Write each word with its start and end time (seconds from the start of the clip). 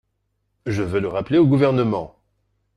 Je 0.65 0.81
veux 0.81 0.99
le 0.99 1.07
rappeler 1.07 1.37
au 1.37 1.45
Gouvernement 1.45 2.15